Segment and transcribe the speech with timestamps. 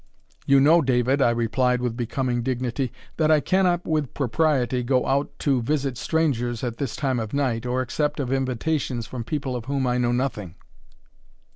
[0.47, 5.29] "You know, David," I replied, with becoming dignity, "that I cannot with propriety go out
[5.45, 9.65] to visit strangers at this time of night, or accept of invitations from people of
[9.65, 10.55] whom I know nothing."